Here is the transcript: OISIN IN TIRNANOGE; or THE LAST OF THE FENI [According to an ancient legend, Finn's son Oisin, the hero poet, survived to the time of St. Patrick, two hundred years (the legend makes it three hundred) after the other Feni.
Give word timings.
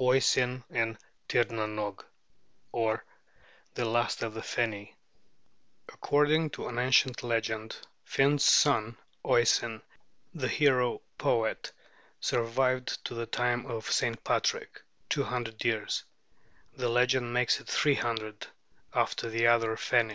OISIN 0.00 0.62
IN 0.70 0.96
TIRNANOGE; 1.26 2.04
or 2.70 3.04
THE 3.74 3.84
LAST 3.84 4.22
OF 4.22 4.32
THE 4.32 4.40
FENI 4.40 4.94
[According 5.88 6.50
to 6.50 6.68
an 6.68 6.78
ancient 6.78 7.24
legend, 7.24 7.76
Finn's 8.04 8.44
son 8.44 8.96
Oisin, 9.26 9.82
the 10.34 10.46
hero 10.46 11.02
poet, 11.18 11.72
survived 12.20 13.04
to 13.06 13.14
the 13.14 13.26
time 13.26 13.66
of 13.66 13.90
St. 13.90 14.22
Patrick, 14.22 14.80
two 15.10 15.24
hundred 15.24 15.64
years 15.64 16.04
(the 16.76 16.88
legend 16.88 17.32
makes 17.32 17.58
it 17.58 17.66
three 17.66 17.96
hundred) 17.96 18.46
after 18.94 19.28
the 19.30 19.48
other 19.48 19.74
Feni. 19.74 20.10